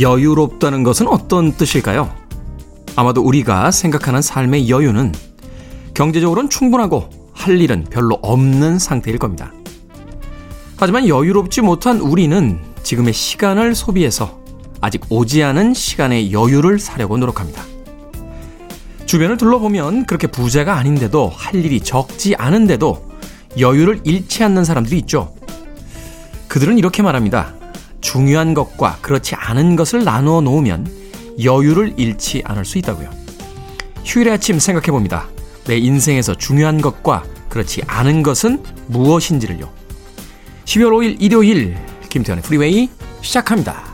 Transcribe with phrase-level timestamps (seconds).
[0.00, 2.12] 여유롭다는 것은 어떤 뜻일까요?
[2.96, 5.12] 아마도 우리가 생각하는 삶의 여유는
[5.94, 9.52] 경제적으로는 충분하고 할 일은 별로 없는 상태일 겁니다.
[10.76, 14.38] 하지만 여유롭지 못한 우리는 지금의 시간을 소비해서
[14.80, 17.62] 아직 오지 않은 시간의 여유를 사려고 노력합니다.
[19.06, 23.08] 주변을 둘러보면 그렇게 부자가 아닌데도 할 일이 적지 않은데도
[23.58, 25.34] 여유를 잃지 않는 사람들이 있죠.
[26.46, 27.57] 그들은 이렇게 말합니다.
[28.00, 30.86] 중요한 것과 그렇지 않은 것을 나누어 놓으면
[31.42, 33.10] 여유를 잃지 않을 수 있다고요.
[34.04, 35.28] 휴일의 아침 생각해 봅니다.
[35.66, 39.68] 내 인생에서 중요한 것과 그렇지 않은 것은 무엇인지를요.
[40.64, 41.76] 12월 5일 일요일
[42.08, 42.88] 김태현의 프리웨이
[43.22, 43.87] 시작합니다.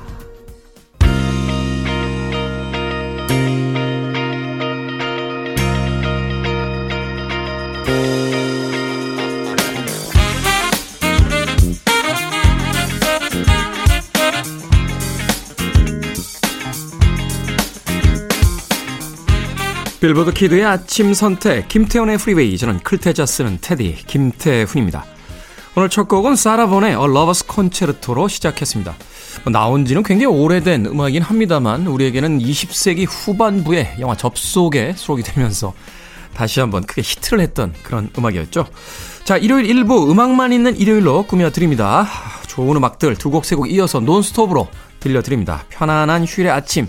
[20.04, 25.02] Billboard kid의 아침 선택 김태훈의 Freeway 저는 클 태 자 쓰는 태디 김태훈입니다.
[25.76, 28.94] 오늘 첫 곡은 사라 본의 A Lover's Concerto로 시작했습니다.
[29.44, 35.72] 뭐 나온 지는 굉장히 오래된 음악이긴 합니다만 우리에게는 20세기 후반부에 영화 접속에 수록이 되면서
[36.34, 38.66] 다시 한번 크게 히트를 했던 그런 음악이었죠.
[39.24, 42.06] 자, 일요일 일부 음악만 있는 일요일로 꾸며드립니다.
[42.46, 44.68] 좋은 음악들 두 곡, 세 곡 이어서 논스톱으로
[45.00, 45.64] 들려드립니다.
[45.70, 46.88] 편안한 휴일의 아침,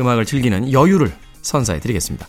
[0.00, 2.26] 음악을 즐기는 여유를 선사해드리겠습니다.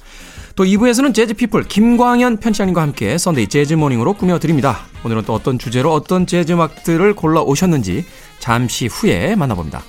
[0.57, 4.79] 또 2부에서는 Jazz People 김광현 편집장님과 함께 Sunday Jazz Morning으로 꾸며드립니다.
[5.05, 8.03] 오늘은 또 어떤 주제로 어떤 재즈 음악들을 골라오셨는지
[8.39, 9.83] 잠시 후에 만나봅니다.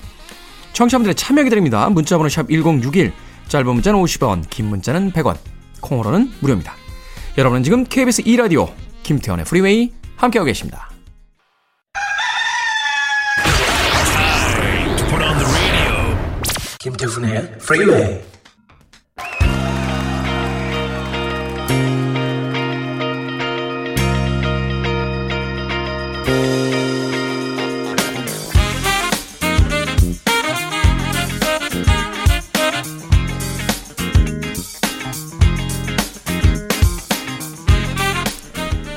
[0.73, 1.89] 청취자분들의 참여 기다립니다.
[1.89, 3.11] 문자번호 샵 1061,
[3.47, 5.37] 짧은 문자는 50원, 긴 문자는 100원,
[5.81, 6.75] 콩으로는 무료입니다.
[7.39, 8.71] 여러분은 지금 KBS 2라디오
[9.01, 10.91] 김태훈의 Freeway 함께하고 계십니다.
[16.79, 18.19] 김태훈의 프리웨이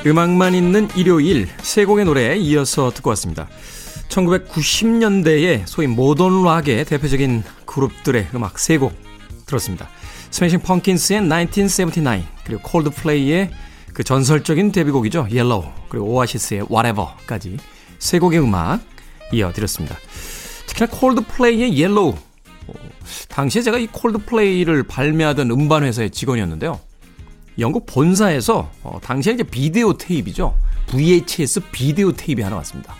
[0.05, 3.47] 음악만 있는 일요일 세 곡의 노래에 이어서 듣고 왔습니다.
[4.09, 8.93] 1990년대의 소위 modern rock의 대표적인 그룹들의 음악 세 곡
[9.45, 9.89] 들었습니다.
[10.31, 13.51] Smashing Pumpkins의 1979 그리고 Coldplay의
[13.93, 15.27] 그 전설적인 데뷔곡이죠.
[15.31, 17.57] Yellow 그리고 Oasis의 Whatever까지
[17.99, 18.81] 세 곡의 음악
[19.31, 19.95] 이어드렸습니다.
[20.67, 22.15] 특히나 Coldplay의 Yellow
[23.29, 26.79] 당시에 제가 이 Coldplay를 발매하던 음반 회사의 직원이었는데요.
[27.59, 30.55] 영국 본사에서 어, 당시에 이제 비디오 테이프죠.
[30.87, 32.95] VHS 비디오 테이프 하나 왔습니다.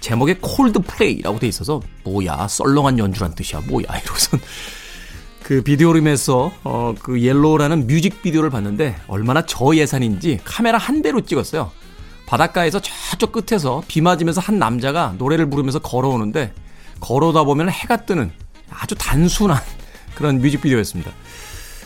[0.00, 4.38] 제목에 Cold Play라고 돼 있어서 뭐야 썰렁한 연주란 뜻이야 뭐야 이러고선
[5.42, 11.70] 그 비디오룸에서 어, 그 Yellow라는 뮤직 비디오를 봤는데 얼마나 저예산인지 카메라 한 대로 찍었어요.
[12.26, 16.52] 바닷가에서 저쪽 끝에서 비 맞으면서 한 남자가 노래를 부르면서 걸어오는데
[17.00, 18.30] 걸어오다 보면 해가 뜨는
[18.70, 19.58] 아주 단순한
[20.14, 21.12] 그런 뮤직비디오였습니다.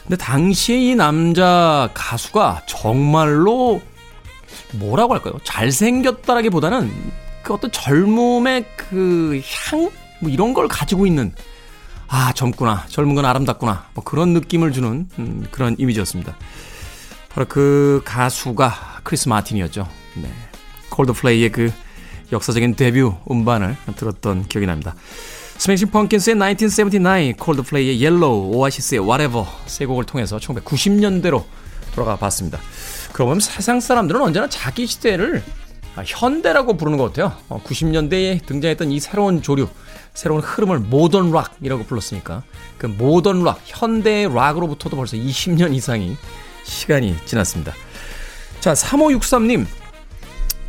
[0.09, 3.83] 근데 당시에 이 남자 가수가 정말로
[4.73, 5.35] 뭐라고 할까요?
[5.45, 6.91] 잘생겼다라기보다는
[7.43, 9.91] 그 어떤 젊음의 그 향?
[10.21, 11.35] 뭐 이런 걸 가지고 있는
[12.09, 12.87] 아, 젊구나.
[12.89, 13.85] 젊은 건 아름답구나.
[13.93, 16.35] 뭐 그런 느낌을 주는 음, 그런 이미지였습니다.
[17.29, 19.87] 바로 그 가수가 크리스 마틴이었죠.
[20.15, 20.31] 네.
[20.89, 21.71] Coldplay의 그
[22.33, 24.95] 역사적인 데뷔 음반을 들었던 기억이 납니다.
[25.59, 31.45] Smashing Pumpkins의 1979, Coldplay의 Yellow, Oasis의 Whatever 세 곡을 통해서 1990년대로
[31.93, 32.61] 돌아가 봤습니다.
[33.13, 35.43] 그러면 세상 사람들은 언제나 자기 시대를
[36.07, 37.37] 현대라고 부르는 것 같아요.
[37.49, 39.69] 90년대에 등장했던 이 새로운 조류,
[40.15, 42.45] 새로운 흐름을 모던 락이라고 불렀으니까
[42.79, 46.17] 그 모던 락, 현대 락으로부터도 벌써 20년 이상이
[46.63, 47.75] 시간이 지났습니다.
[48.61, 49.67] 자, 3563님.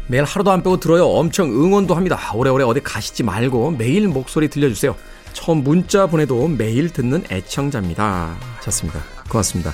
[0.10, 1.08] 매일 하루도 안 빼고 들어요.
[1.08, 2.20] 엄청 응원도 합니다.
[2.34, 4.96] 오래오래 어디 가시지 말고 매일 목소리 들려주세요.
[5.34, 8.36] 처음 문자 보내도 매일 듣는 애청자입니다.
[8.58, 9.02] 하셨습니다.
[9.30, 9.72] 고맙습니다.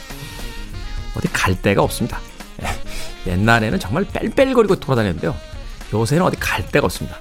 [1.16, 2.20] 어디 갈 데가 없습니다.
[3.26, 5.34] 옛날에는 정말 뺄뺄거리고 돌아다녔는데요.
[5.94, 7.18] 요새는 어디 갈 데가 없습니다.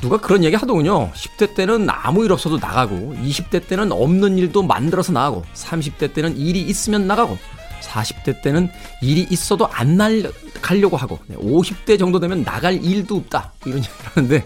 [0.00, 1.10] 누가 그런 얘기 하더군요.
[1.10, 6.60] 10대 때는 아무 일 없어도 나가고, 20대 때는 없는 일도 만들어서 나가고, 30대 때는 일이
[6.60, 7.36] 있으면 나가고,
[7.84, 8.68] 40대 때는
[9.00, 13.52] 일이 있어도 안 나가려고 하고 50대 정도 되면 나갈 일도 없다.
[13.66, 14.44] 이런 얘기를 하는데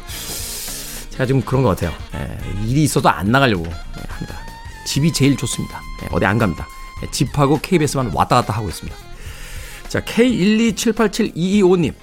[1.11, 1.93] 제가 지금 그런 것 같아요.
[2.15, 4.39] 예, 일이 있어도 안 나가려고 합니다.
[4.87, 5.81] 집이 제일 좋습니다.
[6.03, 6.67] 예, 어디 안 갑니다.
[7.03, 8.97] 예, 집하고 KBS만 왔다 갔다 하고 있습니다.
[9.89, 11.95] 자 K127872225님.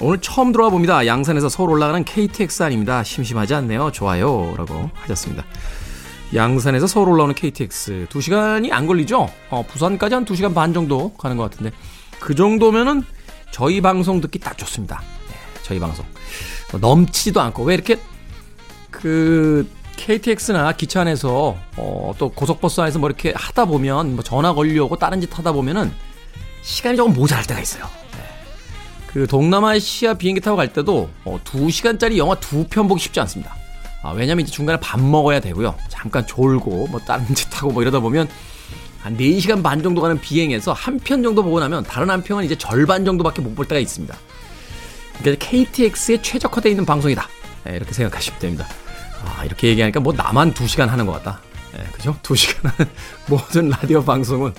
[0.00, 1.06] 오늘 처음 들어와 봅니다.
[1.06, 3.04] 양산에서 서울 올라가는 KTX 아닙니다.
[3.04, 3.92] 심심하지 않네요.
[3.92, 4.52] 좋아요.
[4.56, 5.44] 라고 하셨습니다
[6.34, 9.28] 양산에서 서울 올라오는 KTX 2시간이 안 걸리죠?
[9.50, 11.72] 어, 부산까지 한 2시간 반 정도 가는 것 같은데
[12.20, 13.02] 그 정도면은
[13.50, 15.02] 저희 방송 듣기 딱 좋습니다.
[15.28, 16.06] 네, 저희 방송.
[16.70, 17.98] 뭐 넘치지도 않고 왜 이렇게
[18.90, 24.96] 그 KTX나 기차 안에서 어, 또 고속버스 안에서 뭐 이렇게 하다 보면 뭐 전화 걸려고
[24.96, 25.92] 다른 짓 하다 보면은
[26.62, 27.84] 시간이 조금 모자랄 때가 있어요.
[28.12, 28.18] 네.
[29.08, 33.54] 그 동남아시아 비행기 타고 갈 때도 어, 2시간짜리 영화 두 편 보기 쉽지 않습니다.
[34.02, 35.74] 아, 왜냐면 이제 중간에 밥 먹어야 되고요.
[35.88, 38.28] 잠깐 졸고 뭐 다른 짓 하고 뭐 이러다 보면
[39.00, 42.56] 한 4시간 반 정도 가는 비행에서 한 편 정도 보고 나면 다른 한 편은 이제
[42.56, 44.16] 절반 정도밖에 못 볼 때가 있습니다.
[45.20, 47.28] 그러니까 KTX에 최적화되어 있는 방송이다.
[47.64, 48.66] 네, 이렇게 생각하시면 됩니다.
[49.24, 51.40] 아, 이렇게 얘기하니까 뭐 나만 2시간 하는 것 같다.
[51.76, 52.16] 네, 그죠?
[52.22, 52.90] 2시간 하는
[53.28, 54.52] 모든 라디오 방송은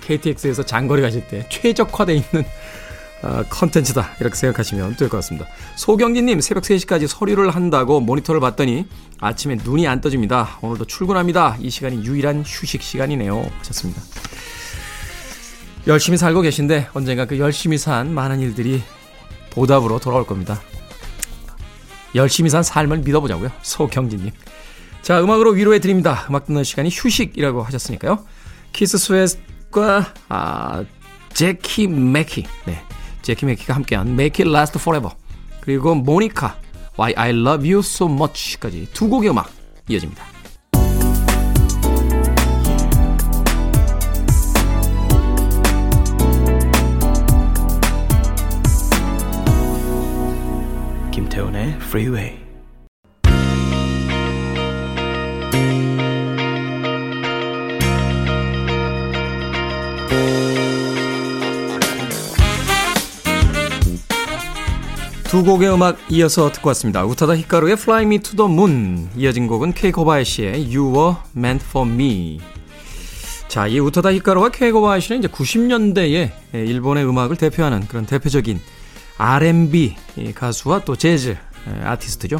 [0.00, 2.44] KTX에서 장거리 가실 때 최적화되어 있는 어,
[3.48, 4.16] 컨텐츠다.
[4.20, 5.46] 이렇게 생각하시면 될 것 같습니다.
[5.76, 8.86] 소경진님, 새벽 3시까지 서류를 한다고 모니터를 봤더니
[9.20, 10.58] 아침에 눈이 안 떠집니다.
[10.60, 11.56] 오늘도 출근합니다.
[11.60, 13.48] 이 시간이 유일한 휴식 시간이네요.
[13.58, 14.02] 하셨습니다.
[15.86, 18.82] 열심히 살고 계신데 언젠가 그 열심히 산 많은 일들이
[19.50, 20.60] 보답으로 돌아올 겁니다.
[22.14, 23.50] 열심히 산 삶을 믿어보자고요.
[23.62, 24.30] 소경진님.
[25.02, 26.26] 자, 음악으로 위로해 드립니다.
[26.28, 28.24] 음악 듣는 시간이 휴식이라고 하셨으니까요.
[28.72, 30.84] 키스 스웻과 아,
[31.32, 32.46] 재키 맥기.
[32.66, 32.82] 네.
[33.22, 35.14] 재키 맥기가 함께한 Make It Last Forever.
[35.60, 36.56] 그리고 모니카
[36.98, 39.50] Why I Love You So Much까지 두 곡의 음악
[39.88, 40.24] 이어집니다.
[51.12, 52.51] 김태훈의 Freeway.
[65.32, 67.06] 두 곡의 음악 이어서 듣고 왔습니다.
[67.06, 71.90] 우타다 히카루의 Fly Me to the Moon 이어진 곡은 케이 코바야시의 You Were Meant for
[71.90, 72.38] Me
[73.48, 78.60] 자, 이 우타다 히카루와 케이 코바야시는 이제 90년대에 일본의 음악을 대표하는 그런 대표적인
[79.16, 79.96] R&B
[80.34, 81.38] 가수와 또 재즈
[81.82, 82.38] 아티스트죠.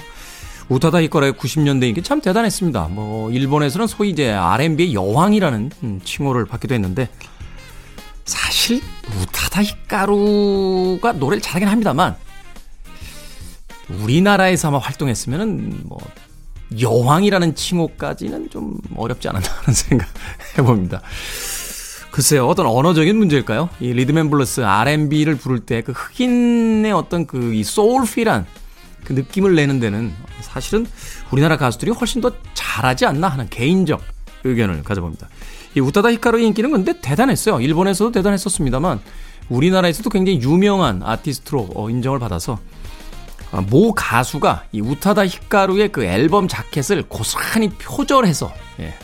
[0.68, 2.88] 우타다 히카루의 90년대 인기 참 대단했습니다.
[2.90, 7.08] 뭐 일본에서는 소위 이제 R&B의 여왕이라는 음, 칭호를 받기도 했는데
[8.26, 8.82] 사실
[9.18, 12.16] 우타다 히카루가 노래를 잘하긴 합니다만
[14.00, 15.98] 우리나라에서 아마 활동했으면은 뭐
[16.80, 20.08] 여왕이라는 칭호까지는 좀 어렵지 않았나 하는 생각
[20.58, 21.02] 해봅니다.
[22.10, 23.70] 글쎄요, 어떤 언어적인 문제일까요?
[23.80, 28.46] 이 리드맨블러스 R&B를 부를 때 그 흑인의 어떤 그 이 소울필한
[29.04, 30.86] 그 느낌을 내는 데는 사실은
[31.30, 34.00] 우리나라 가수들이 훨씬 더 잘하지 않나 하는 개인적
[34.44, 35.28] 의견을 가져봅니다.
[35.74, 37.60] 이 우타다 히카루의 인기는 근데 대단했어요.
[37.60, 39.00] 일본에서도 대단했었습니다만
[39.48, 42.58] 우리나라에서도 굉장히 유명한 아티스트로 어, 인정을 받아서 아,
[43.60, 48.94] 모 가수가 이 우타다 히카루의 그 앨범 자켓을 고스란히 표절해서 예.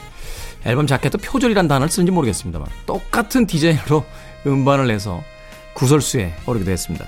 [0.64, 4.04] 앨범 자켓도 표절이란 단어를 쓰는지 모르겠습니다만 똑같은 디자인으로
[4.46, 5.22] 음반을 내서
[5.74, 7.06] 구설수에 오르기도 했습니다.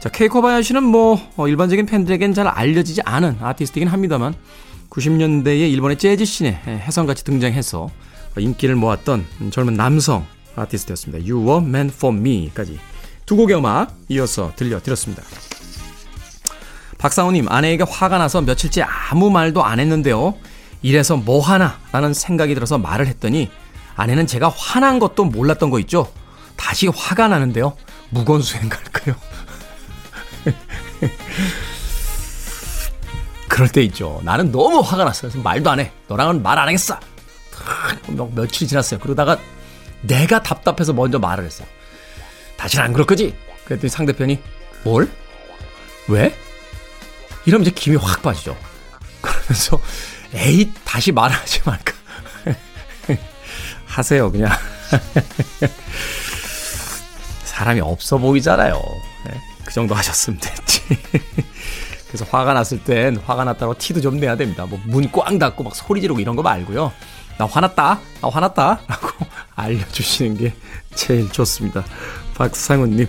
[0.00, 4.34] 자, 케이코바야시는 뭐 어, 일반적인 팬들에겐 잘 알려지지 않은 아티스트이긴 합니다만
[4.90, 7.88] 90년대에 일본의 재즈 씬에 해성같이 등장해서
[8.38, 10.26] 인기를 모았던 젊은 남성
[10.56, 11.26] 아티스트였습니다.
[11.26, 12.78] You Were Meant For Me까지
[13.26, 15.22] 두 곡의 음악 이어서 들려드렸습니다.
[17.08, 18.80] 박상우님, 아내에게 화가 나서 며칠째
[19.10, 20.38] 아무 말도 안 했는데요.
[20.80, 21.78] 이래서 뭐 하나?
[21.92, 23.50] 라는 생각이 들어서 말을 했더니
[23.94, 26.10] 아내는 제가 화난 것도 몰랐던 거 있죠?
[26.56, 27.76] 다시 화가 나는데요.
[28.08, 29.16] 무거운 수행 갈까요?
[33.50, 34.22] 그럴 때 있죠.
[34.24, 35.30] 나는 너무 화가 났어요.
[35.30, 35.92] 그래서 말도 안 해.
[36.08, 36.98] 너랑은 말 안 하겠어.
[38.34, 38.98] 며칠 지났어요.
[38.98, 39.36] 그러다가
[40.00, 41.64] 내가 답답해서 먼저 말을 했어.
[42.56, 43.34] 다시는 안 그럴 거지?
[43.66, 44.40] 그랬더니 상대편이
[44.84, 45.10] 뭘?
[46.08, 46.34] 왜?
[47.46, 48.56] 이러면 이제 김이 확 빠지죠.
[49.20, 49.80] 그러면서
[50.34, 51.92] 에이 다시 말하지 말까.
[53.86, 54.50] 하세요 그냥.
[57.44, 58.80] 사람이 없어 보이잖아요.
[59.26, 60.82] 네, 그 정도 하셨으면 됐지.
[62.08, 64.66] 그래서 화가 났을 땐 화가 났다고 티도 좀 내야 됩니다.
[64.66, 66.92] 뭐 문 꽝 닫고 막 소리 지르고 이런 거 말고요.
[67.38, 68.00] 나 화났다.
[68.20, 68.80] 나 화났다.
[68.86, 69.08] 라고
[69.56, 70.54] 알려주시는 게
[70.94, 71.84] 제일 좋습니다.
[72.36, 73.06] 박상훈님.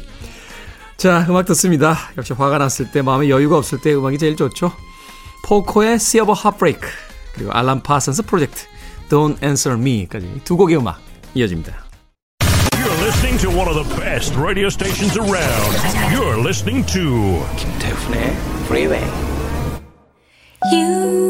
[1.06, 1.96] 자, 음악 듣습니다.
[2.18, 4.72] 역시 화가 났을 때, 마음에 여유가 없을 때 음악이 제일 좋죠.
[5.46, 6.82] 포코의 Sea of Heartbreak,
[7.36, 8.66] 그리고 알람 파슨스 프로젝트,
[9.08, 11.00] Don't Answer Me까지 두 곡의 음악
[11.36, 11.76] 이어집니다.
[12.72, 15.78] You're listening to one of the best radio stations around.
[16.12, 18.36] You're listening to 김태훈의
[18.66, 19.06] Freeway.
[20.74, 21.30] You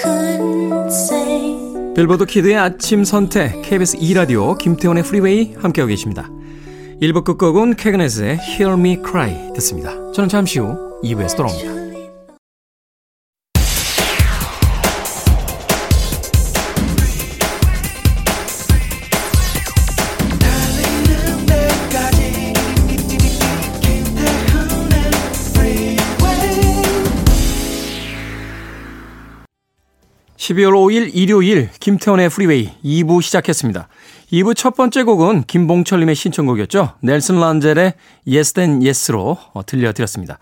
[0.00, 6.30] couldn't say Billboard kid의 아침 선택, KBS 2 라디오, 김태훈의 Freeway 함께하고 계십니다.
[7.00, 9.92] 1부 끝곡은 Cagnet의 Hear Me Cry 듣습니다.
[10.12, 11.80] 저는 잠시 후 2부에서 돌아옵니다.
[30.36, 33.88] (12월 5일) 일요일 김태원의 프리웨이 2부 시작했습니다.
[34.32, 36.94] 2부 첫 번째 곡은 김봉철님의 신청곡이었죠.
[37.00, 37.94] 넬슨 란젤의
[38.28, 40.38] Yes Then Yes로 어, 들려드렸습니다.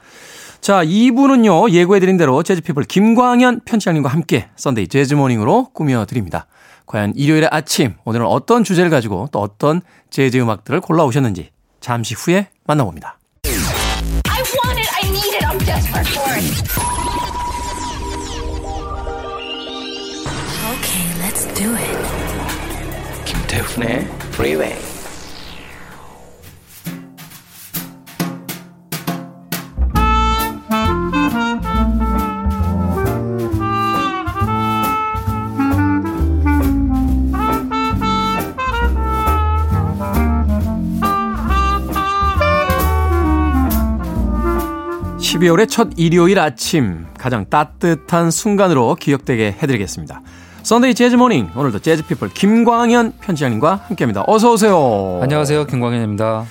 [0.61, 6.47] 자, 2부는요, 예고해드린 대로 재즈피플 김광현 편집장님과 함께 Sunday Jazz Morning으로 꾸며드립니다.
[6.87, 9.81] 과연 일요일의 아침, 오늘은 어떤 주제를 가지고 또 어떤
[10.11, 13.19] 재즈 음악들을 골라오셨는지 잠시 후에 만나봅니다.
[20.79, 22.18] Okay, let's do it.
[23.59, 24.73] 김태훈의 프리웨이
[45.19, 50.23] 12월의 첫 일요일 아침 가장 따뜻한 순간으로 기억되게 해드리겠습니다.
[50.69, 54.25] Sunday Jazz Morning 오늘도 재즈 피플 김광현 편집장님과 함께합니다.
[54.27, 55.19] 어서 오세요.
[55.23, 55.67] 안녕하세요.
[55.67, 56.45] 김광현입니다.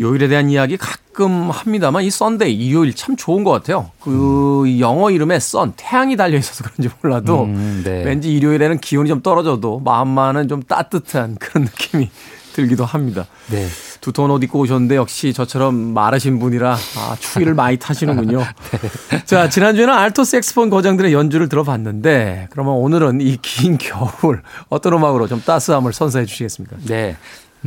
[0.00, 3.90] 요일에 대한 이야기 가끔 합니다만 이 Sunday 일요일 참 좋은 것 같아요.
[4.00, 8.02] 그 영어 이름에 sun 태양이 달려 있어서 그런지 몰라도 음, 네.
[8.02, 12.08] 왠지 일요일에는 기온이 좀 떨어져도 마음만은 좀 따뜻한 그런 느낌이
[12.54, 13.26] 들기도 합니다.
[13.50, 13.66] 네.
[14.00, 18.38] 두터운 옷 입고 오셨는데 역시 저처럼 마르신 분이라 아, 추위를 많이 타시는군요.
[19.10, 19.24] 네.
[19.24, 25.40] 자, 지난주에는 알토 색스폰 거장들의 연주를 들어봤는데 그러면 오늘은 이 긴 겨울 어떤 음악으로 좀
[25.42, 26.76] 따스함을 선사해 주시겠습니까?
[26.86, 27.16] 네.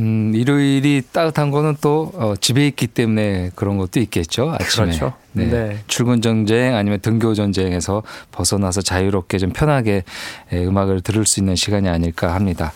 [0.00, 4.50] 음, 일요일이 따뜻한 거는 또 어, 집에 있기 때문에 그런 것도 있겠죠.
[4.58, 4.86] 아침에.
[4.86, 5.12] 그렇죠.
[5.32, 5.46] 네.
[5.46, 5.78] 네.
[5.86, 10.02] 출근 전쟁 아니면 등교 전쟁에서 벗어나서 자유롭게 좀 편하게
[10.52, 12.72] 예, 음악을 들을 수 있는 시간이 아닐까 합니다.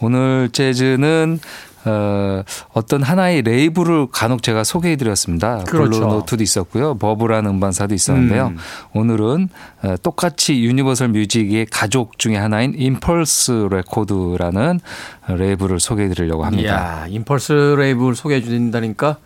[0.00, 1.40] 오늘 재즈는
[1.84, 5.64] 어, 어떤 하나의 레이블을 간혹 제가 소개해 드렸습니다.
[5.64, 5.90] 그렇죠.
[5.90, 6.98] 블루노트도 있었고요.
[6.98, 8.48] 버브라는 음반사도 있었는데요.
[8.48, 8.58] 음.
[8.92, 9.48] 오늘은
[9.82, 14.80] 어, 똑같이 유니버설 뮤직의 가족 중에 하나인 임펄스 레코드라는
[15.28, 16.62] 레이블을 소개해 드리려고 합니다.
[16.62, 19.16] 이야, 임펄스 레이블 소개해 주신다니까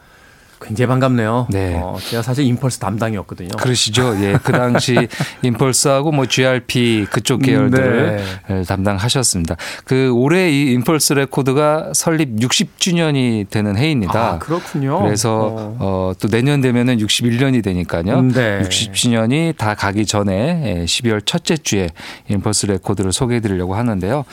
[0.65, 1.49] 굉장히 반갑네요.
[1.51, 1.75] 네.
[1.83, 3.49] 어, 제가 사실 임펄스 담당이었거든요.
[3.57, 4.15] 그러시죠.
[4.23, 4.39] 예.
[4.43, 4.97] 그 당시
[5.43, 8.63] 임펄스하고 뭐 GRP 그쪽 계열들을 네.
[8.63, 9.57] 담당하셨습니다.
[9.85, 14.35] 그 올해 이 임펄스 레코드가 설립 60주년이 되는 해입니다.
[14.35, 15.03] 아, 그렇군요.
[15.03, 15.77] 그래서 어.
[15.81, 18.23] 어, 또 내년 되면은 61년이 되니까요.
[18.23, 18.61] 네.
[18.63, 21.89] 60주년이 다 가기 전에 예, 12월 첫째 주에
[22.29, 24.25] 임펄스 레코드를 소개해 드리려고 하는데요.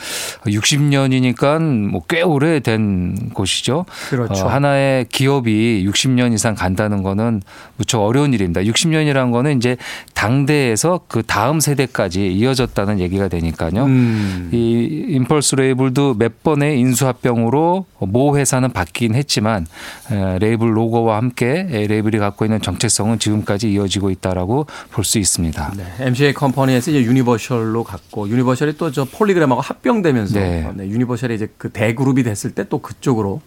[0.46, 3.86] 60년이니까 뭐 꽤 오래된 곳이죠.
[4.10, 4.44] 그렇죠.
[4.44, 7.42] 어, 하나의 기업이 60년 이상 간다는 거는
[7.76, 8.60] 무척 어려운 일입니다.
[8.60, 9.76] 60년이라는 거는 이제
[10.14, 13.84] 당대에서 그 다음 세대까지 이어졌다는 얘기가 되니까요.
[13.86, 14.50] 음.
[14.52, 19.66] 이 임펄스 레이블도 몇 번의 인수합병으로 모 회사는 바뀌긴 했지만
[20.10, 25.72] 에, 레이블 로고와 함께 에, 레이블이 갖고 있는 정체성은 지금까지 이어지고 있다라고 볼 수 있습니다.
[25.76, 30.70] 네, MCA 컴퍼니에서 이제 유니버셜로 갔고 유니버셜이 또 저 폴리그램하고 합병되면서 네.
[30.74, 33.40] 네, 유니버셜이 이제 그 대그룹이 됐을 때 또 그쪽으로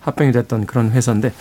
[0.00, 1.32] 합병이 됐던 그런 회사인데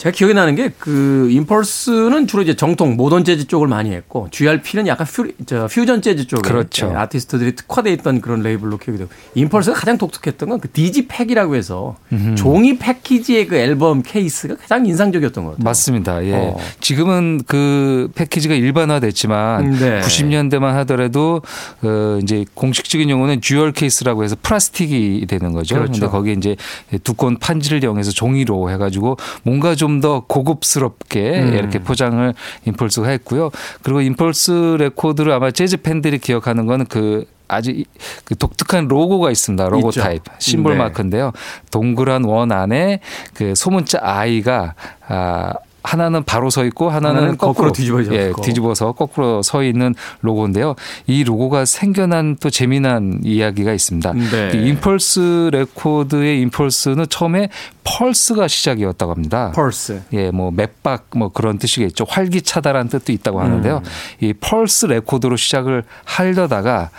[0.00, 4.86] 제가 기억이 나는 게 그 임펄스는 주로 이제 정통 모던 재즈 쪽을 많이 했고 GRP는
[4.86, 6.88] 약간 퓨, 저 퓨전 재즈 쪽에 그렇죠.
[6.88, 11.96] 네, 아티스트들이 특화돼 있던 그런 레이블로 기억이 되고 임펄스가 가장 독특했던 건 그 digipak이라고 해서
[12.36, 15.64] 종이 패키지의 그 앨범 케이스가 가장 인상적이었던 것 같아요.
[15.64, 16.24] 맞습니다.
[16.24, 16.34] 예.
[16.34, 16.56] 어.
[16.80, 20.00] 지금은 그 패키지가 일반화됐지만 네.
[20.00, 21.42] 90년대만 하더라도
[21.82, 25.74] 어 이제 공식적인 용어는 jewel case라고 해서 플라스틱이 되는 거죠.
[25.76, 25.92] 그렇죠.
[25.92, 26.56] 근데 거기에 이제
[27.04, 31.54] 두꺼운 판지를 이용해서 종이로 해 가지고 뭔가 좀더 고급스럽게 음.
[31.54, 32.32] 이렇게 포장을
[32.66, 33.50] 임펄스가 했고요.
[33.82, 37.84] 그리고 임펄스 레코드를 아마 재즈 팬들이 기억하는 거는 그 아주 이-
[38.24, 39.68] 그 독특한 로고가 있습니다.
[39.68, 40.02] 로고 있죠.
[40.02, 40.78] 타입 심볼 네.
[40.78, 41.32] 마크인데요.
[41.72, 43.00] 동그란 원 안에
[43.34, 44.74] 그 소문자 I가
[45.08, 48.32] 아 하나는 바로 서 있고 하나는, 하나는 거꾸로 거꾸로, 뒤집어져 예.
[48.42, 50.74] 뒤집어서 거꾸로 서 있는 로고인데요.
[51.06, 54.12] 이 로고가 생겨난 또 재미난 이야기가 있습니다.
[54.12, 54.52] 네.
[54.54, 57.48] 이 임펄스 레코드의 임펄스는 처음에
[57.84, 59.52] 펄스가 시작이었다고 합니다.
[59.54, 60.02] 펄스.
[60.12, 62.04] 예, 뭐 맥박 뭐 그런 뜻이겠죠.
[62.08, 63.82] 활기차다라는 뜻도 있다고 하는데요.
[63.84, 63.90] 음.
[64.20, 66.90] 이 펄스 레코드로 시작을 하려다가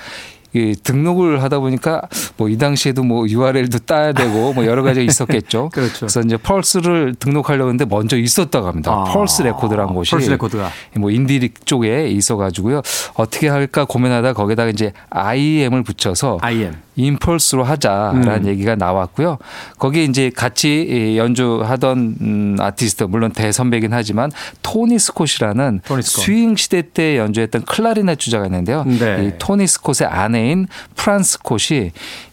[0.53, 2.01] 이 등록을 하다 보니까
[2.37, 5.69] 뭐 이 당시에도 뭐 URL도 따야 되고 뭐 여러 가지가 있었겠죠.
[5.73, 5.99] 그렇죠.
[6.01, 8.91] 그래서 이제 펄스를 등록하려고 했는데 먼저 있었다고 합니다.
[8.91, 10.69] 아, 펄스 레코드라는 곳이 펄스 레코드가.
[10.97, 12.81] 뭐 인디 쪽에 있어 가지고요.
[13.13, 16.73] 어떻게 할까 고민하다 거기다가 이제 IM을 붙여서 IM.
[16.95, 18.47] 임펄스로 하자라는 음.
[18.47, 19.37] 얘기가 나왔고요.
[19.79, 24.31] 거기에 이제 같이 이 연주하던 음, 아티스트 물론 대선배긴 하지만
[24.61, 26.25] 토니 스콧이라는 토니 스콧.
[26.25, 28.83] 스윙 시대 때 연주했던 클라리넷 주자가 있는데요.
[28.83, 29.25] 네.
[29.27, 31.91] 이 토니 스콧의 아내인 프란스 스콧이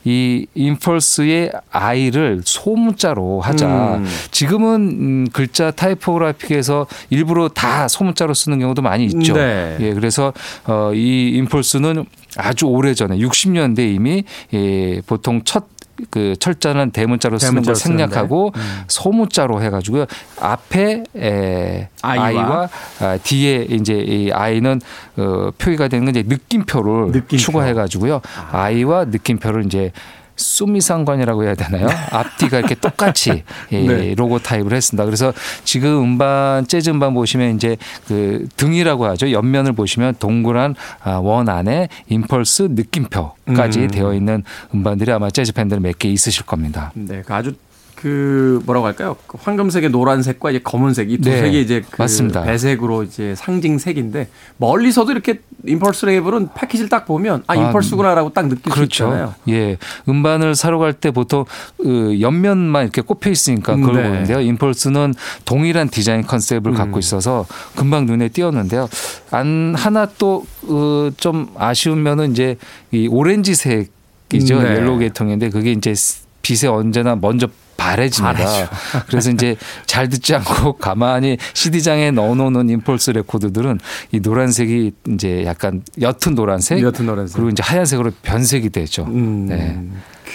[0.08, 3.96] 이 임펄스의 I를 소문자로 하자.
[3.96, 4.06] 음.
[4.30, 9.34] 지금은 음, 글자 typographic에서 일부러 다 소문자로 쓰는 경우도 많이 있죠.
[9.34, 9.76] 네.
[9.80, 10.32] 예, 그래서
[10.66, 12.06] 어, 이 임펄스는
[12.38, 14.24] 아주 오래 전에 60년대 이미
[14.54, 15.64] 예, 보통 첫
[16.10, 17.74] 그 철자는 대문자로 쓰는 걸 대문자로.
[17.76, 18.82] 생략하고 음.
[18.86, 20.06] 소문자로 해가지고요
[20.40, 22.24] 앞에 에, 아이와.
[22.26, 22.68] 아이와
[23.00, 24.80] 아, 뒤에 이제 이 아이는
[25.16, 27.36] 어, 표기가 되는 건 이제 느낌표를 느낌표.
[27.36, 28.20] 추가해가지고요
[28.52, 29.92] 아이와 느낌표를 이제
[30.38, 31.88] 수미상관이라고 해야 되나요?
[32.10, 33.42] 앞뒤가 이렇게 똑같이
[33.72, 34.14] 예, 네.
[34.14, 35.04] 로고 타입을 했습니다.
[35.04, 35.32] 그래서
[35.64, 37.76] 지금 음반 재즈 음반 보시면 이제
[38.06, 39.30] 그 등이라고 하죠.
[39.32, 43.88] 옆면을 보시면 동그란 아, 원 안에 임펄스 느낌표까지 음.
[43.88, 46.92] 되어 있는 음반들이 아마 재즈 팬들 몇 개 있으실 겁니다.
[46.94, 47.54] 네, 그 아주
[48.00, 49.16] 그 뭐라고 할까요?
[49.26, 52.44] 그 황금색의 노란색과 이제 검은색 이 두 네, 색이 이제 그 맞습니다.
[52.44, 54.28] 배색으로 이제 상징색인데
[54.58, 59.34] 멀리서도 이렇게 임펄스 레이블은 패키지를 딱 보면 아 아, 임펄스구나라고 딱 느낄 수 있잖아요.
[59.44, 59.52] 그렇죠.
[59.52, 59.78] 예.
[60.08, 61.44] 음반을 사러 갈 때 보통
[61.76, 64.08] 그 옆면만 이렇게 꼽혀 있으니까 그걸 네.
[64.08, 64.40] 보는데요.
[64.40, 65.14] 임펄스는
[65.44, 66.74] 동일한 디자인 컨셉을 음.
[66.74, 68.88] 갖고 있어서 금방 눈에 띄었는데요.
[69.30, 72.56] 안 하나 또좀 아쉬운 면은 이제
[72.92, 74.62] 이 오렌지색이죠.
[74.62, 74.76] 네.
[74.76, 75.94] yellow 계통인데 그게 이제
[76.42, 78.32] 빛에 언제나 먼저 바래집니다.
[78.34, 78.68] 바래죠.
[79.06, 79.56] 그래서 이제
[79.86, 83.78] 잘 듣지 않고 가만히 CD장에 넣어놓는 임펄스 레코드들은
[84.12, 87.36] 이 노란색이 이제 약간 옅은 노란색, 옅은 노란색.
[87.36, 89.04] 그리고 이제 하얀색으로 변색이 되죠.
[89.04, 89.80] 음, 네.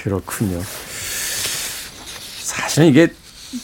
[0.03, 0.59] 그렇군요.
[2.41, 3.09] 사실은 이게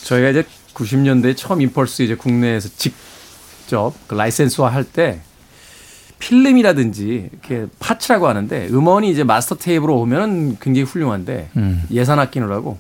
[0.04, 5.22] 저희가 이제 90년대 처음 임펄스 이제 국내에서 직접 그 라이센스화 할 때
[6.20, 11.84] 필름이라든지 이렇게 parts라고 하는데 음원이 이제 마스터 테이프로 오면은 굉장히 훌륭한데 음.
[11.92, 12.78] 예산 아끼느라고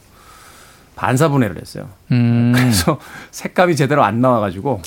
[0.99, 1.87] 반사분해를 했어요.
[2.11, 2.99] 음, 그래서
[3.31, 4.81] 색감이 제대로 안 나와가지고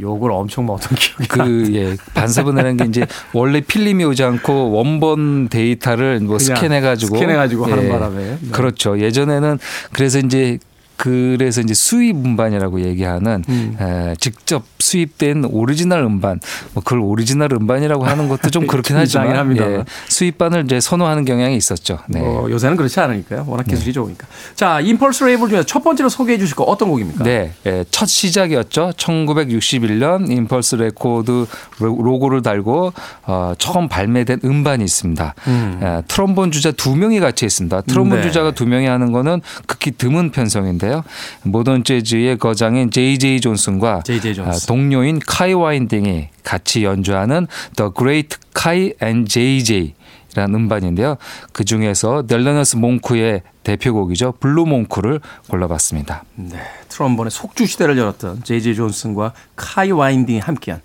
[0.00, 1.44] 욕을 엄청 먹었던 기억이 나.
[1.44, 7.16] 그, 예, 반사분해라는 게 이제 원래 필름이 오지 않고 원본 데이터를 뭐 스캔해가지고.
[7.16, 8.38] 스캔해가지고 하는 예, 바람에.
[8.40, 8.50] 네.
[8.52, 9.00] 그렇죠.
[9.00, 9.58] 예전에는
[9.90, 10.60] 그래서 이제
[11.04, 13.76] 그래서 이제 수입 음반이라고 얘기하는 음.
[13.80, 16.40] 에, 직접 수입된 오리지널 음반,
[16.74, 19.72] 뭐 그걸 오리지널 음반이라고 하는 것도 좀 그렇긴 좀 하지만 이상하긴 합니다만.
[19.80, 22.00] 예, 수입반을 이제 선호하는 경향이 있었죠.
[22.08, 22.20] 네.
[22.20, 23.44] 뭐 요새는 그렇지 않으니까요.
[23.48, 24.26] 워낙 기술이 좋으니까.
[24.54, 27.24] 자, 임펄스 레이블 중에 첫 번째로 소개해 주실 거 어떤 곡입니까?
[27.24, 28.92] 네, 예, 첫 시작이었죠.
[28.96, 31.46] 1961년 임펄스 레코드
[31.78, 32.92] 로- 로고를 달고
[33.26, 35.34] 어, 처음 발매된 음반이 있습니다.
[35.46, 35.80] 음.
[35.82, 37.80] 예, 트럼본 주자 두 명이 같이 있습니다.
[37.82, 38.26] 트럼본 네.
[38.26, 41.04] 주자가 두 명이 하는 거는 극히 드문 편성인데요.
[41.42, 43.40] 모던 재즈의 거장인 J.J.
[43.40, 44.34] 존슨과 J.J.
[44.34, 44.52] 존슨.
[44.52, 49.94] 아, 동료인 카이 와인딩이 같이 연주하는 The Great Kai and J.J.
[50.34, 51.16] 라는 음반인데요.
[51.52, 54.34] 그 중에서 델로니어스 몽크의 대표곡이죠.
[54.38, 56.24] Blue Monk를 골라봤습니다.
[56.36, 58.74] 네, 트럼본의 속주 시대를 열었던 J.J.
[58.76, 60.80] 존슨과 카이 와인딩이 함께한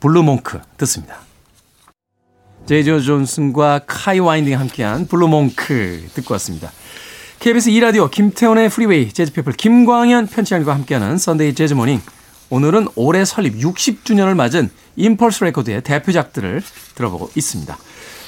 [0.00, 1.16] Blue Monk 듣습니다.
[2.66, 3.02] J.J.
[3.04, 6.70] 존슨과 카이 와인딩이 함께한 Blue Monk 듣고 왔습니다.
[7.44, 12.00] KBS 2라디오 김태훈의 프리웨이 재즈피플 김광현 편집장과 함께하는 썬데이 재즈모닝
[12.48, 16.62] 오늘은 올해 설립 60주년을 맞은 임펄스 레코드의 대표작들을
[16.94, 17.76] 들어보고 있습니다.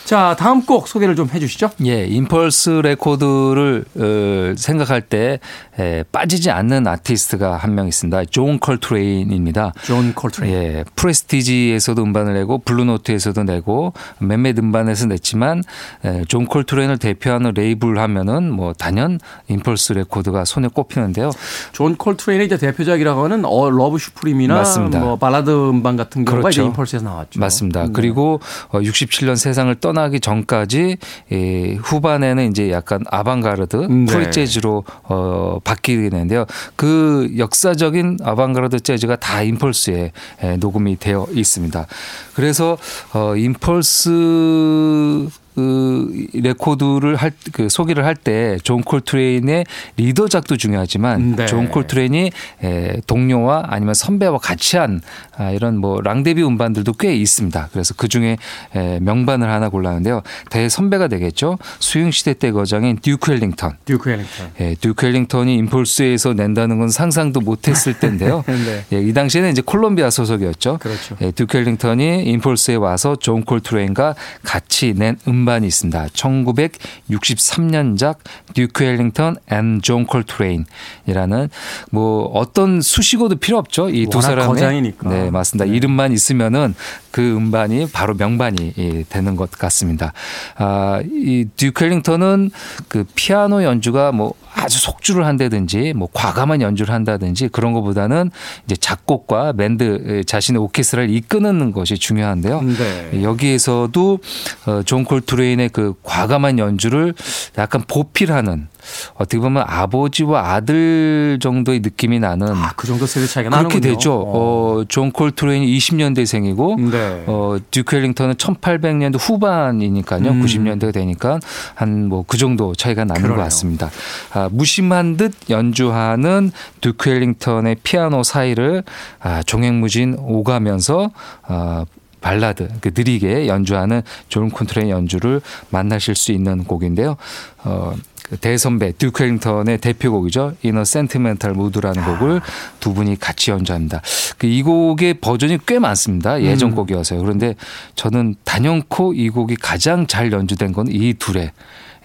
[0.06, 1.70] 자, 다음 곡 소개를 좀 해주시죠.
[1.84, 5.40] 예, 임펄스 레코드를 어, 생각할 때
[5.80, 8.26] 에, 빠지지 않는 아티스트가 한 명 있습니다.
[8.30, 9.72] 존 콜트레인입니다.
[9.84, 10.54] 존 콜트레인.
[10.54, 15.64] 예, 프레스티지에서도 음반을 내고 블루노트에서도 내고 몇몇 음반에서 냈지만
[16.04, 21.30] 에, 존 콜트레인을 대표하는 레이블 하면은 뭐 단연 임펄스 레코드가 손에 꼽히는데요.
[21.72, 25.00] 존 콜트레인의 이제 대표작이라고 하는 A Love Supreme이나 맞습니다.
[25.00, 26.62] 뭐 발라드 음반 같은 경우가 그렇죠.
[26.62, 27.40] 이제 임펄스에서 나왔죠.
[27.40, 27.86] 맞습니다.
[27.86, 27.90] 네.
[27.92, 30.98] 그리고 어, 67년 세상을 떠나기 전까지
[31.32, 34.04] 에, 후반에는 이제 약간 아방가르드 네.
[34.06, 36.44] 프리 재즈로 어, 바뀌게 되는데요.
[36.76, 41.86] 그 역사적인 아방가르드 재즈가 다 임펄스에 에, 녹음이 되어 있습니다.
[42.34, 42.76] 그래서
[43.14, 49.64] 어, 임펄스 그 레코드를 할 그 소개를 할 때 존 콜트레인의
[49.96, 51.46] 리더작도 중요하지만 네.
[51.46, 52.30] 존 콜트레인이
[52.62, 55.00] 에, 동료와 아니면 선배와 같이 한
[55.36, 57.68] 아, 이런 뭐 랑데부 음반들도 꽤 있습니다.
[57.72, 58.36] 그래서 그 중에
[58.74, 60.22] 에, 명반을 하나 골랐는데요.
[60.50, 61.58] 대 선배가 되겠죠.
[61.78, 63.76] 스윙 시대 때 거장인 듀크 엘링턴.
[63.84, 64.50] 듀크 엘링턴.
[64.60, 68.44] 예, 듀크 엘링턴이 임펄스에서 낸다는 건 상상도 못했을 때인데요.
[68.48, 68.84] 네.
[68.92, 70.78] 예, 이 당시에는 이제 콜롬비아 소속이었죠.
[70.78, 71.16] 그렇죠.
[71.20, 76.06] 예, 듀크 엘링턴이 임펄스에 와서 존 콜트레인과 같이 낸 음반이 있습니다.
[76.08, 78.16] 1963년작
[78.54, 81.48] 듀크 엘링턴 and 존 콜트레인이라는
[81.90, 83.88] 뭐 어떤 수식어도 필요 없죠.
[83.88, 85.08] 이 두 사람의 거장이니까.
[85.08, 85.64] 네, 맞습니다.
[85.72, 86.74] 이름만 있으면은
[87.16, 90.12] 그 음반이 바로 명반이 예, 되는 것 같습니다.
[90.58, 92.50] 아, 이 듀크 엘링턴은
[92.88, 98.30] 그 피아노 연주가 뭐 아주 속주를 한다든지 뭐 과감한 연주를 한다든지 그런 것보다는
[98.66, 102.60] 이제 작곡과 밴드 자신의 오케스트라를 이끄는 것이 중요한데요.
[102.60, 103.22] 네.
[103.22, 104.18] 여기에서도
[104.66, 107.14] 어, 존 콜트레인의 그 과감한 연주를
[107.56, 108.68] 약간 보필하는
[109.14, 113.94] 어떻게 보면 아버지와 아들 정도의 느낌이 나는 아, 그 정도 세대 차이가 그렇게 나는군요.
[113.94, 114.14] 되죠.
[114.26, 117.24] 어, 존 콜트레인이 20년대생이고 네.
[117.26, 120.30] 어, 듀크 엘링턴은 1800년도 후반이니까요.
[120.30, 120.42] 음.
[120.44, 121.40] 90년대가 되니까
[121.74, 123.36] 한 뭐 그 정도 차이가 나는 그러네요.
[123.38, 123.90] 것 같습니다.
[124.32, 128.82] 아, 무심한 듯 연주하는 듀크 엘링턴의 피아노 사이를
[129.20, 131.10] 아, 종횡무진 오가면서
[131.42, 131.84] 아,
[132.20, 137.16] 발라드, 그 느리게 연주하는 존 콜트레인 연주를 만나실 수 있는 곡인데요.
[137.64, 137.94] 어,
[138.28, 140.54] 그 대선배 듀크 엘링턴의 대표곡이죠.
[140.62, 142.40] In a Sentimental Mood라는 곡을
[142.80, 144.02] 두 분이 같이 연주합니다.
[144.38, 146.40] 그 이 곡의 버전이 꽤 많습니다.
[146.42, 146.74] 예전 음.
[146.74, 147.20] 곡이어서요.
[147.20, 147.54] 그런데
[147.94, 151.52] 저는 단연코 이 곡이 가장 잘 연주된 건 이 둘의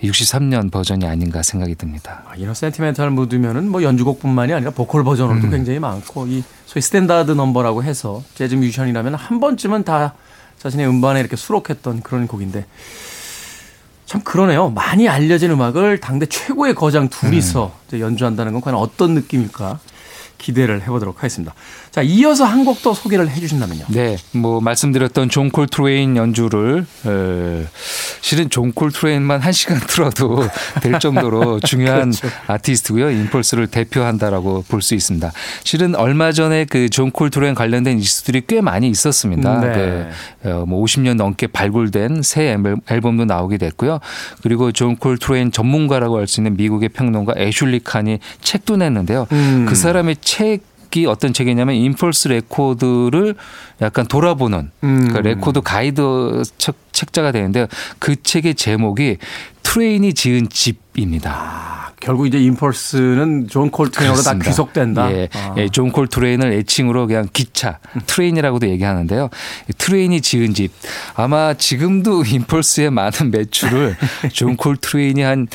[0.03, 2.23] 63년 버전이 아닌가 생각이 듭니다.
[2.27, 5.51] 아, In a Sentimental Mood면은 뭐 연주곡뿐만이 아니라 보컬 버전으로도 음.
[5.51, 10.15] 굉장히 많고 이 소위 스탠다드 넘버라고 해서 재즈 뮤지션이라면 한 번쯤은 다
[10.57, 12.65] 자신의 음반에 이렇게 수록했던 그런 곡인데
[14.12, 14.69] 참 그러네요.
[14.71, 18.00] 많이 알려진 음악을 당대 최고의 거장 둘이서 음.
[18.02, 19.80] 연주한다는 건 과연 어떤 느낌일까
[20.38, 21.54] 기대를 해보도록 하겠습니다.
[21.91, 23.84] 자, 이어서 한 곡 더 소개를 해 주신다면요.
[23.89, 27.65] 네, 뭐 말씀드렸던 존 콜트레인 연주를 에,
[28.21, 30.47] 실은 존 콜트레인만 한 시간 틀어도
[30.82, 32.30] 될 정도로 중요한 그렇죠.
[32.47, 33.12] 아티스트고요.
[33.12, 35.32] 임펄스를 대표한다라고 볼 수 있습니다.
[35.65, 39.60] 실은 얼마 전에 그 존 콜트레인 관련된 이슈들이 꽤 많이 있었습니다.
[39.60, 40.10] 네.
[40.43, 43.99] 그, 어, 뭐 50년 넘게 발굴된 새 앨범- 앨범도 나오게 됐고요.
[44.43, 49.27] 그리고 존 콜트레인 전문가라고 할 수 있는 미국의 평론가 애슐리 칸이 책도 냈는데요.
[49.34, 49.65] 음.
[49.67, 50.62] 그 사람의 책
[50.95, 53.36] 이 어떤 책이냐면 임펄스 레코드를
[53.82, 55.10] 약간 돌아보는 음.
[55.13, 57.67] 그 레코드 가이드 책, 책자가 되는데요.
[57.99, 59.17] 그 책의 제목이
[59.63, 61.32] 트레인이 지은 집입니다.
[61.34, 64.34] 아, 결국 이제 임펄스는 존 콜트레인으로 다.
[64.34, 65.12] 귀속된다.
[65.13, 65.56] 예, 아.
[65.58, 69.30] 예, 존 콜트레인을 애칭으로 그냥 기차, 트레인이라고도 얘기하는데요.
[69.69, 70.71] 이 트레인이 지은 집.
[71.15, 73.95] 아마 지금도 임펄스의 많은 매출을
[74.34, 75.47] 존 콜트레인이 한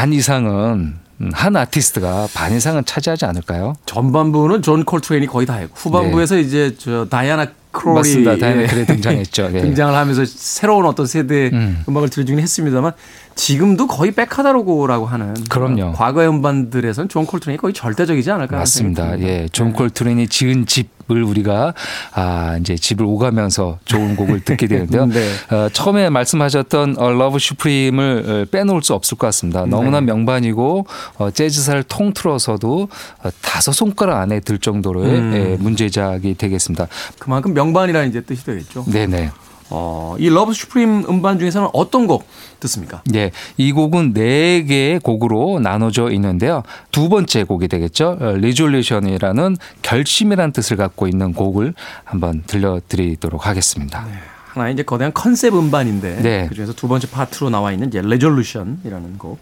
[0.00, 0.99] 반 이상은 음,
[1.32, 3.74] 한 아티스트가 반 이상은 차지하지 않을까요?
[3.86, 7.98] 전반부는 존 콜트레인이 거의 다 했고 후반부에서 이제 저 다이아나 크롤이 네.
[8.00, 8.36] 맞습니다.
[8.38, 9.50] 다이아나 예, 크롤이 등장했죠.
[9.54, 9.60] 예.
[9.60, 11.84] 등장을 하면서 새로운 어떤 세대의 음.
[11.86, 11.96] 음.
[11.96, 12.92] 악을 들려주긴 했습니다만
[13.34, 15.92] 지금도 거의 back catalog라고 하는 그럼요.
[15.92, 19.18] 과거의 음반들에서는 존 콜트레인이 거의 절대적이지 않을까 맞습니다.
[19.20, 19.72] 예, 존 네.
[19.74, 21.74] 콜트레인이 지은 집을 우리가
[22.12, 25.06] 아 이제 집을 오가면서 좋은 곡을 듣게 되는데요.
[25.10, 25.26] 네.
[25.50, 29.64] 어, 처음에 말씀하셨던 A Love Supreme을 어, 빼놓을 수 없을 것 같습니다.
[29.66, 30.06] 너무나 네.
[30.06, 30.86] 명반이고
[31.18, 32.88] 어, 재즈사를 통틀어서도
[33.24, 35.32] 어, 다섯 손가락 안에 들 정도로의 음.
[35.34, 36.88] 예, 문제작이 되겠습니다.
[37.18, 38.84] 그만큼 명반이라는 이제 뜻이 되겠죠.
[38.86, 39.30] 네네.
[39.70, 42.26] 어, 이 Love Supreme 음반 중에서는 어떤 곡
[42.58, 43.02] 듣습니까?
[43.06, 46.62] 네, 이 곡은 네 개의 곡으로 나눠져 있는데요.
[46.90, 48.18] 두 번째 곡이 되겠죠.
[48.36, 54.06] Resolution이라는 결심이라는 뜻을 갖고 있는 곡을 한번 들려드리도록 하겠습니다.
[54.48, 56.46] 하나의 이제 거대한 컨셉 음반인데 네.
[56.48, 59.40] 그중에서 두 번째 파트로 나와 있는 이제 Resolution이라는 곡.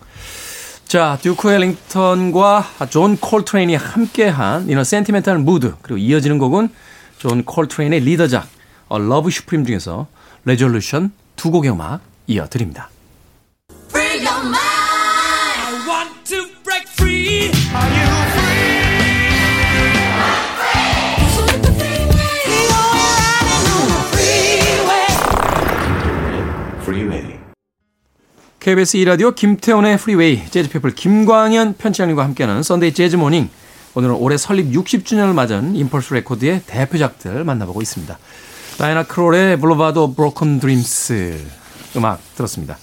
[0.87, 6.69] 자, 듀크 엘링턴과 존 콜트레인이 함께한 In a Sentimental Mood 그리고 이어지는 곡은
[7.19, 8.47] 존 콜트레인의 리더작
[8.89, 10.07] A Love Supreme 중에서
[10.45, 12.91] Resolution 두 곡의 음악 이어드립니다.
[28.61, 33.49] KBS 2라디오 김태훈의 프리웨이 재즈피플 김광현 편집장님과 함께하는 Sunday Jazz Morning
[33.95, 38.19] 오늘은 올해 설립 60주년을 맞은 임펄스 레코드의 대표작들 만나보고 있습니다.
[38.79, 41.37] 다이애나 크롤의 Boulevard of Broken Dreams
[41.97, 42.79] 음악 들었습니다.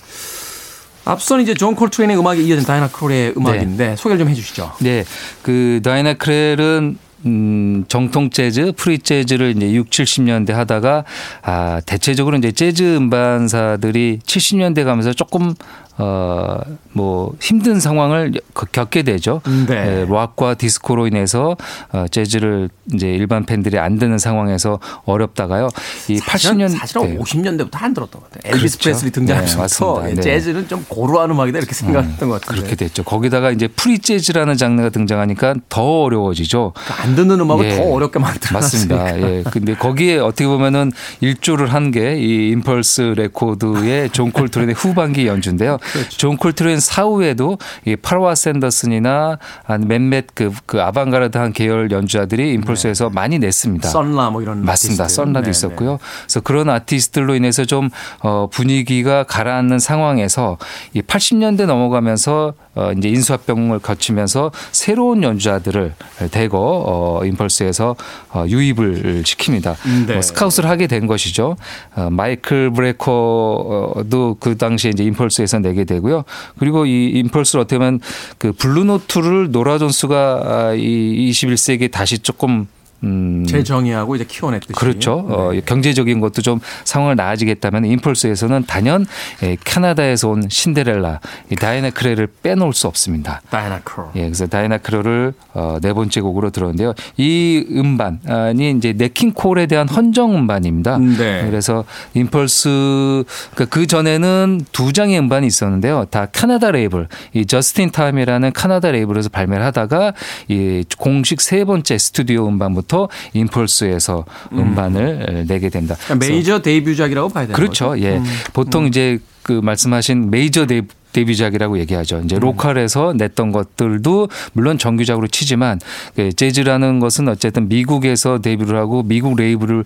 [1.05, 4.73] 앞선 이제 존 콜트레인의 음악이 이어진 다이애나 크롤의 음악인데 소개를 좀 해주시죠.
[4.81, 5.05] 네,
[5.41, 11.05] 그 다이애나 크롤은 음, 정통 재즈, 프리 재즈를 이제 6, 70년대 하다가
[11.41, 15.55] 아, 대체적으로 이제 재즈 음반사들이 70년대 가면서 조금
[15.97, 16.59] 어,
[16.91, 19.41] 뭐 힘든 상황을 겪- 겪게 되죠.
[19.67, 20.01] 네.
[20.01, 21.55] 예, 락과 디스코로 인해서
[21.91, 25.69] 어, 재즈를 이제 일반 팬들이 안 듣는 상황에서 어렵다가요.
[26.09, 28.53] 이 80년 사실은 50년대부터 안 들었던 것 같아요.
[28.55, 28.89] 엘비스 그렇죠.
[28.89, 30.03] 프레슬리 등장하면서 네, 맞습니다.
[30.15, 30.21] 네.
[30.21, 32.57] 재즈는 좀 고루한 음악이다 이렇게 생각했던 것 같아요.
[32.59, 33.03] 그렇게 됐죠.
[33.03, 36.73] 거기다가 이제 프리 재즈라는 장르가 등장하니까 더 어려워지죠.
[37.01, 37.75] 안 듣는 음악을 예.
[37.77, 39.17] 더 어렵게 만들어 맞습니다.
[39.21, 39.43] 예.
[39.51, 45.77] 근데 거기에 어떻게 보면은 일조를 한 게 이 임펄스 레코드의 존 콜트레인의 후반기 연주인데요.
[46.09, 49.37] 존 콜트레인 사후에도 이 파로아 샌더스나
[49.79, 53.89] 맨맷 그, 그 아방가르드한 계열 연주자들이 임펄스에서 많이 냈습니다.
[53.89, 55.03] 선 라 뭐 이런 맞습니다.
[55.05, 55.15] 아티스트.
[55.21, 55.99] 선 라도 네, 있었고요.
[56.23, 57.89] 그래서 그런 아티스트들로 인해서 좀
[58.21, 60.57] 어, 분위기가 가라앉는 상황에서
[60.93, 65.93] 이 80년대 넘어가면서 어, 이제 인수합병을 거치면서 새로운 연주자들을
[66.31, 67.95] 대거 어, 임펄스에서
[68.33, 69.75] 어, 유입을 시킵니다.
[70.07, 70.17] 네.
[70.17, 71.55] 어, 스카웃을 하게 된 것이죠.
[71.95, 76.23] 어, 마이클 브레커도 그 당시에 이제 임펄스에서 내게 되고요.
[76.59, 77.99] 그리고 이 임펄스를 어떻게 보면
[78.37, 82.67] 그 블루노트를 노라 존스가 아, 이 21세기 다시 조금
[83.03, 84.73] 음, 재정의하고 이제 키워냈듯이.
[84.73, 85.25] 그렇죠.
[85.29, 85.61] 어, 네.
[85.65, 89.05] 경제적인 것도 좀 상황을 나아지게 했다면 임펄스에서는 단연
[89.43, 91.19] 예, 캐나다에서 온 신데렐라
[91.51, 93.41] 이 다이애나 크롤을 빼놓을 수 없습니다.
[93.49, 94.09] 다이애나 크롤.
[94.15, 96.93] 예, 그래서 다이애나 크롤을 어, 네 번째 곡으로 들었는데요.
[97.17, 100.97] 이 음반이 이제 냇 킹 콜에 대한 헌정 음반입니다.
[100.97, 101.45] 네.
[101.45, 106.05] 그래서 임펄스 그러니까 그 전에는 두 장의 음반이 있었는데요.
[106.09, 110.13] 다 캐나다 레이블, 이 저스틴 타임이라는 캐나다 레이블에서 발매를 하다가
[110.47, 112.84] 이 공식 세 번째 스튜디오 음반부터
[113.33, 115.95] 임펄스에서 음반을 내게 된다.
[116.05, 117.89] 그러니까 메이저 데뷔작이라고 봐야 되는 그렇죠.
[117.89, 118.03] 거죠.
[118.03, 118.21] 예.
[118.53, 122.21] 보통 이제 그 말씀하신 메이저 데뷔 데뷔작이라고 얘기하죠.
[122.25, 125.79] 이제 로컬에서 냈던 것들도 물론 정규작으로 치지만
[126.15, 129.85] 그 재즈라는 것은 어쨌든 미국에서 데뷔를 하고 미국 레이블을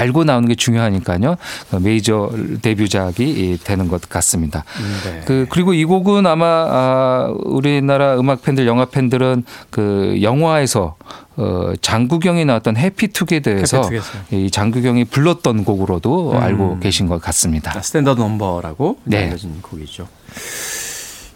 [0.00, 1.36] 달고 나오는 게 중요하니까요.
[1.70, 2.30] 그 메이저
[2.62, 4.64] 데뷔작이 되는 것 같습니다.
[5.04, 5.20] 네.
[5.26, 10.96] 그 그리고 이 곡은 아마 아 우리나라 음악 팬들, 영화 팬들은 그 영화에서
[11.36, 14.36] 어 장국영이 나왔던 Happy Together에서 Happy Together.
[14.38, 16.36] 이 장국영이 불렀던 곡으로도 음.
[16.38, 17.76] 알고 계신 것 같습니다.
[17.76, 19.26] 아, 스탠더드 넘버라고 네.
[19.26, 20.08] 알려진 곡이죠.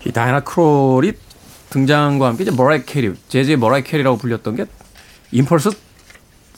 [0.07, 1.13] 이 다이애나 크롤이
[1.69, 4.65] 등장과 함께 이제 머라이 캐리, 재즈의 머라이 캐리라고 불렸던 게
[5.33, 5.71] 임펄스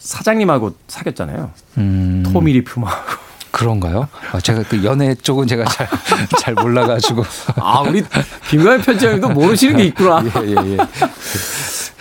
[0.06, 1.50] 사장님하고 사귀었잖아요.
[1.78, 3.26] 음, 토미 리프마하고.
[3.50, 4.08] 그런가요?
[4.32, 5.88] 아, 제가 그 연애 쪽은 제가 잘,
[6.40, 7.24] 잘 몰라가지고.
[7.56, 8.02] 아, 우리
[8.50, 10.22] 김광현 편집장님도 모르시는 게 있구나.
[10.44, 10.76] 예, 예, 예.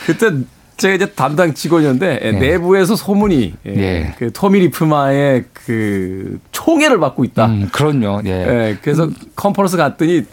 [0.06, 0.32] 그때
[0.78, 2.32] 제가 이제 담당 직원이었는데 네.
[2.34, 4.15] 내부에서 소문이 예, 예.
[4.20, 7.46] 그 토미 리프마의 그 총애를 받고 있다.
[7.46, 8.22] 음, 그럼요.
[8.26, 8.32] 예.
[8.32, 10.26] 예, 그래서 컨퍼런스 갔더니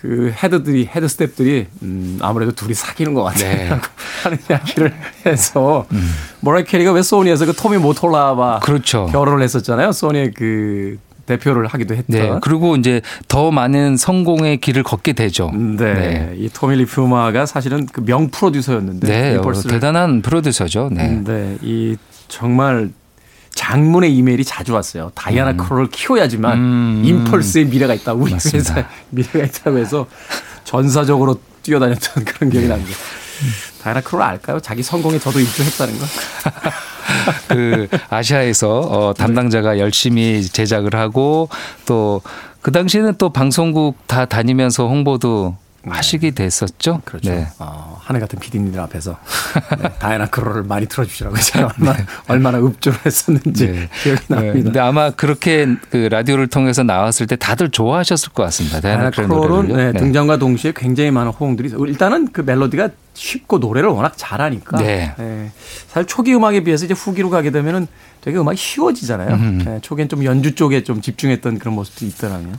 [0.00, 3.68] 그 head들이 head 스태프들이 음, 아무래도 둘이 사귀는 것 같다고 네.
[3.70, 3.80] 음.
[4.24, 4.94] 하는 이야기를
[5.26, 5.86] 해서
[6.40, 9.06] 머라이어 캐리가 왜 소니에서 그 토미 모톨라와 그렇죠.
[9.12, 9.92] 결혼을 했었잖아요.
[9.92, 12.18] 소니의 그 대표를 하기도 했던.
[12.18, 12.38] 네.
[12.42, 15.50] 그리고 이제 더 많은 성공의 길을 걷게 되죠.
[15.54, 15.94] 네.
[15.94, 16.34] 네.
[16.38, 19.38] 이 토미 리프마가 사실은 그 명 프로듀서였는데 네.
[19.68, 20.88] 대단한 프로듀서죠.
[20.92, 21.22] 네.
[21.24, 21.56] 네.
[21.62, 22.90] 이 정말
[23.60, 25.12] 장문의 이메일이 자주 왔어요.
[25.14, 27.02] 다이아나 크로를 키워야지만 음.
[27.04, 28.14] 임펄스의 미래가 있다.
[28.14, 28.74] 우리 맞습니다.
[28.74, 30.06] 회사에 미래가 있다고 해서
[30.64, 32.96] 전사적으로 뛰어다녔던 그런 기억이 납니다.
[33.82, 34.60] 다이아나 크로를 알까요?
[34.60, 36.06] 자기 성공에 저도 일조했다는 거.
[37.48, 41.48] 그 아시아에서 어, 담당자가 열심히 제작을 하고
[41.84, 42.22] 또
[42.62, 47.00] 그 당시에는 또 방송국 다 다니면서 홍보도 하시게 됐었죠.
[47.04, 47.30] 그렇죠.
[47.30, 47.46] 네.
[47.58, 49.18] 어, 하늘 같은 PD님들 앞에서
[49.80, 53.88] 네, 다이아나 크로를 많이 틀어주시라고 제가 얼마나, 얼마나 읍조를 했었는지 네.
[54.02, 54.34] 기억이 네.
[54.34, 54.64] 납니다.
[54.64, 58.80] 근데 아마 그렇게 그 라디오를 통해서 나왔을 때 다들 좋아하셨을 것 같습니다.
[58.80, 59.76] 다이아나 크롤은 노래를요.
[59.76, 59.98] 네, 네.
[59.98, 61.84] 등장과 동시에 굉장히 많은 호응들이 있어요.
[61.86, 65.14] 일단은 그 멜로디가 쉽고 노래를 워낙 잘하니까 네.
[65.18, 65.50] 예,
[65.88, 67.86] 사실 초기 음악에 비해서 이제 후기로 가게 되면은
[68.20, 69.64] 되게 음악이 쉬워지잖아요.
[69.66, 72.58] 예, 초기엔 좀 연주 쪽에 좀 집중했던 그런 모습도 있었다면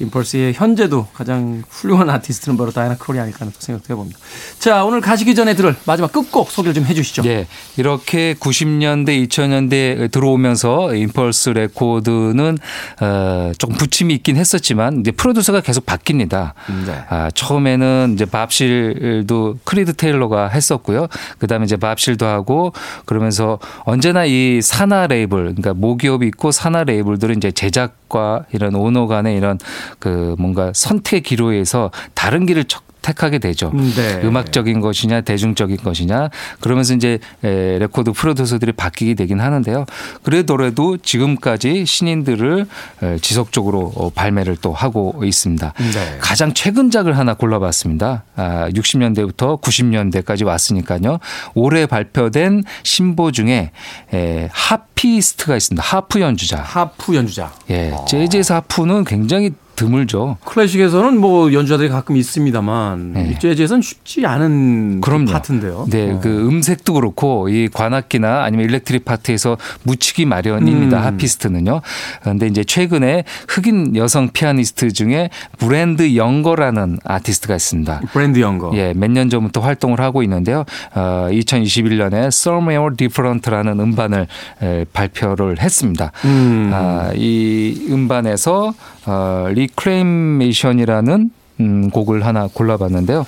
[0.00, 4.18] 임펄스의 현재도 가장 훌륭한 아티스트는 바로 다이애나 크롤이 아닐까 하는 생각도 해봅니다.
[4.58, 7.22] 자 오늘 가시기 전에 들을 마지막 끝곡 소개를 좀 해주시죠.
[7.26, 12.58] 예, 이렇게 90년대, 2000년대 들어오면서 임펄스 레코드는
[13.00, 16.52] 어, 조금 부침이 있긴 했었지만 이제 프로듀서가 계속 바뀝니다.
[16.86, 17.04] 네.
[17.08, 21.08] 아, 처음에는 이제 밥 실도 크리드 테일러가 했었고요.
[21.38, 22.72] 그다음에 이제 밥 실도 하고
[23.04, 29.06] 그러면서 언제나 이 산하 레이블, 그러니까 모기업이 있고 산하 레이블들은 이제 제작 과 이런 오너
[29.06, 29.58] 간의 이런
[29.98, 33.70] 그 뭔가 선택 기로에서 다른 길을 척 택하게 되죠.
[33.72, 34.20] 네.
[34.24, 36.30] 음악적인 것이냐 대중적인 것이냐
[36.60, 39.86] 그러면서 이제 에, 레코드 프로듀서들이 바뀌게 되긴 하는데요.
[40.22, 42.66] 그래도라도 지금까지 신인들을
[43.02, 45.72] 에, 지속적으로 어, 발매를 또 하고 있습니다.
[45.78, 46.18] 네.
[46.20, 48.24] 가장 최근작을 하나 골라봤습니다.
[48.36, 51.18] 아, 60년대부터 90년대까지 왔으니까요.
[51.54, 53.70] 올해 발표된 신보 중에
[54.12, 55.82] 에, 하피스트가 있습니다.
[55.82, 56.58] 하프 연주자.
[56.58, 57.52] 하프 연주자.
[57.70, 60.36] 예, 재즈에서 하프는 굉장히 드물죠.
[60.44, 63.30] 클래식에서는 뭐 연주자들이 가끔 있습니다만 네.
[63.30, 65.30] 이 재즈에서는 쉽지 않은 그 그럼요.
[65.30, 65.86] 파트인데요.
[65.88, 66.20] 네, 어.
[66.20, 70.98] 그 음색도 그렇고 이 관악기나 아니면 일렉트릭 파트에서 묻히기 마련입니다.
[70.98, 71.04] 음.
[71.04, 71.80] 하피스트는요.
[72.22, 78.00] 그런데 이제 최근에 흑인 여성 피아니스트 중에 브랜디 영거라는 아티스트가 있습니다.
[78.12, 78.72] 브랜디 영거.
[78.74, 80.64] 예, 몇 년 전부터 활동을 하고 있는데요.
[80.94, 84.26] 어, 2021년에 Somewhere Different라는 음반을
[84.62, 86.12] 에, 발표를 했습니다.
[86.24, 86.70] 음.
[86.74, 88.74] 아, 이 음반에서
[89.08, 93.26] 어, Reclamation이라는 음, 곡을 하나 골라봤는데요.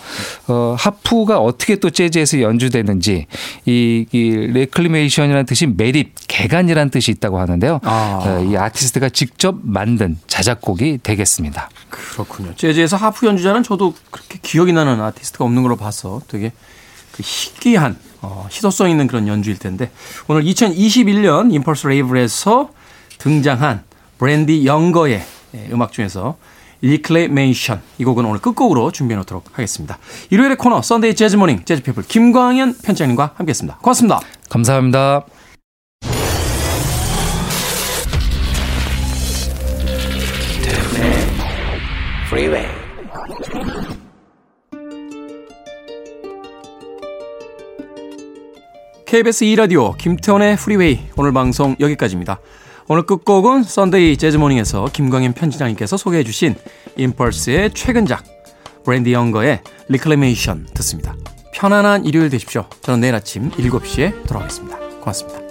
[0.48, 3.26] 어, 하프가 어떻게 또 재즈에서 연주되는지
[3.66, 7.80] 이, 이 Reclamation이라는 뜻이 매립, 개간이라는 뜻이 있다고 하는데요.
[7.82, 8.20] 아.
[8.24, 11.70] 어, 이 아티스트가 직접 만든 자작곡이 되겠습니다.
[11.88, 12.54] 그렇군요.
[12.54, 16.52] 재즈에서 하프 연주자는 저도 그렇게 기억이 나는 아티스트가 없는 걸로 봐서 되게
[17.12, 19.90] 그 희귀한 어, 희소성 있는 그런 연주일 텐데
[20.28, 22.70] 오늘 2021년 임펄스 레이블에서
[23.18, 23.82] 등장한
[24.18, 25.24] 브랜디 영거의 예,
[25.72, 26.36] 음악 중에서
[26.82, 29.98] Reclamation 이 곡은 오늘 끝곡으로 준비해 놓도록 하겠습니다.
[30.30, 33.78] 일요일의 코너 Sunday 재즈 Morning 재즈 피플 김광현 편집장님과 함께했습니다.
[33.78, 34.20] 고맙습니다.
[34.48, 35.26] 감사합니다.
[49.10, 52.38] KBS 2라디오 김태원의 프리웨이 오늘 방송 여기까지입니다.
[52.92, 56.56] 오늘 끝곡은 Sunday 재즈 Morning에서 김광현 편집장님께서 소개해 주신
[56.96, 58.24] 임펄스의 최근작
[58.84, 61.14] 브랜디 영거의 Reclamation 듣습니다.
[61.54, 62.66] 편안한 일요일 되십시오.
[62.82, 64.76] 저는 내일 아침 7시에 돌아오겠습니다.
[64.98, 65.49] 고맙습니다.